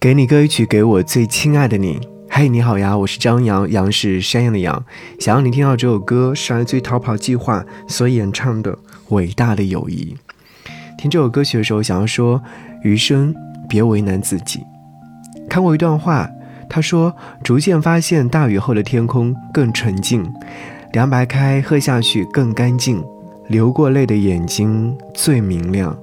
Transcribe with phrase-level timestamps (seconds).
[0.00, 2.00] 给你歌一曲，给我最亲爱的你。
[2.30, 4.82] 嘿，你好呀，我是张扬，杨是山羊的羊。
[5.18, 8.72] 想要你听到这首歌，是来自于逃跑计划所演唱的
[9.10, 10.16] 《伟大的友谊》。
[10.96, 12.40] 听这首歌曲的时候，想要说：
[12.82, 13.34] 余生
[13.68, 14.60] 别为难自己。
[15.50, 16.30] 看过一段话，
[16.66, 17.14] 他说：
[17.44, 20.26] 逐渐发现大雨后的天空更纯净，
[20.94, 23.04] 凉白开喝下去更干净，
[23.48, 25.94] 流过泪的眼睛最明亮，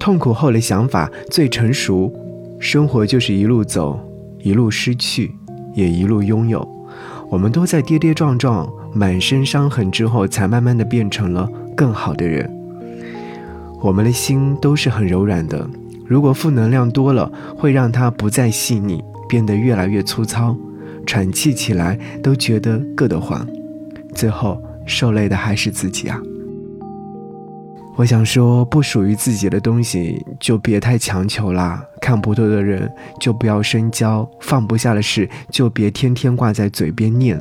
[0.00, 2.12] 痛苦后的想法最成熟。
[2.58, 3.98] 生活就是一路走，
[4.38, 5.32] 一路失去，
[5.74, 6.66] 也一路拥有。
[7.28, 12.50] 我们都在跌跌撞撞、满身伤痕之后，才慢慢的变成了更好的人。
[13.82, 15.68] 我们的心都是很柔软的，
[16.06, 20.56] 如果负能量多了，会让它不再细腻，变得越来越粗糙，
[21.04, 23.46] 喘气起来都觉得硌得慌，
[24.14, 26.20] 最后受累的还是自己啊。
[27.96, 31.82] 我想说，不属于自己的东西就别太强求啦。
[31.98, 37.40] 看不透的人就不要深交，放不下的事就别天天挂在嘴边念。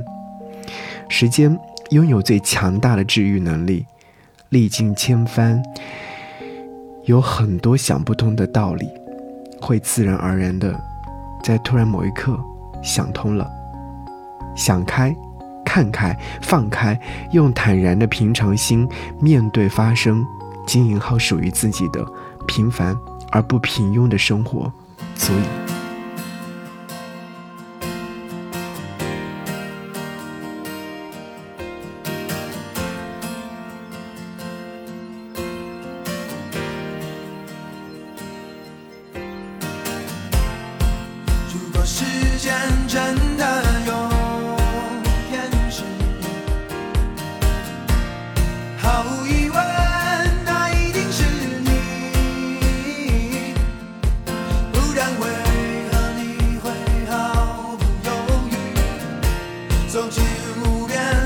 [1.10, 1.56] 时间
[1.90, 3.86] 拥有最强大的治愈能力，
[4.48, 5.62] 历经千帆，
[7.04, 8.88] 有很多想不通的道理，
[9.60, 10.74] 会自然而然的，
[11.44, 12.40] 在突然某一刻
[12.82, 13.46] 想通了，
[14.56, 15.14] 想开，
[15.66, 16.98] 看开，放开，
[17.34, 18.88] 用坦然的平常心
[19.20, 20.26] 面对发生。
[20.66, 22.06] 经营好属于自己的
[22.48, 22.98] 平凡
[23.32, 24.72] 而不平庸的生活，
[25.16, 25.44] 足以。
[41.54, 42.04] 如果时
[42.38, 42.54] 间
[42.88, 43.35] 真
[60.66, 61.25] mówię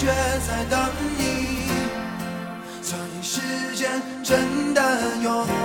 [0.00, 0.78] 却在等
[1.18, 1.66] 你，
[2.80, 4.80] 所以时间真的
[5.24, 5.57] 有。